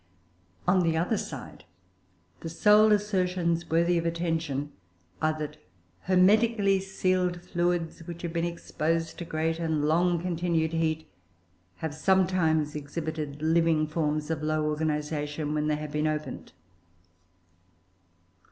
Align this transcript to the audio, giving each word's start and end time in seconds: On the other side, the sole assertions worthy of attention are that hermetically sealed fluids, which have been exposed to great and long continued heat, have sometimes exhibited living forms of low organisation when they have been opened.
On 0.67 0.79
the 0.81 0.97
other 0.97 1.15
side, 1.15 1.63
the 2.39 2.49
sole 2.49 2.91
assertions 2.91 3.69
worthy 3.69 3.99
of 3.99 4.05
attention 4.07 4.71
are 5.21 5.37
that 5.37 5.57
hermetically 6.05 6.79
sealed 6.79 7.39
fluids, 7.39 8.07
which 8.07 8.23
have 8.23 8.33
been 8.33 8.43
exposed 8.43 9.19
to 9.19 9.25
great 9.25 9.59
and 9.59 9.85
long 9.85 10.19
continued 10.19 10.73
heat, 10.73 11.07
have 11.85 11.93
sometimes 11.93 12.73
exhibited 12.73 13.43
living 13.43 13.85
forms 13.85 14.31
of 14.31 14.41
low 14.41 14.65
organisation 14.67 15.53
when 15.53 15.67
they 15.67 15.75
have 15.75 15.91
been 15.91 16.07
opened. 16.07 16.53